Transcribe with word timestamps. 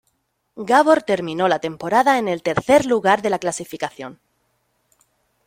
Gábor 0.55 1.03
terminó 1.03 1.47
la 1.47 1.59
temporada 1.59 2.17
en 2.17 2.27
el 2.27 2.41
tercer 2.41 2.87
lugar 2.87 3.21
de 3.21 3.29
la 3.29 3.37
clasificación. 3.37 4.19